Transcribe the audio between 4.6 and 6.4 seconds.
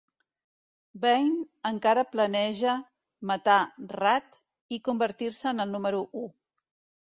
i convertir-se en el número u.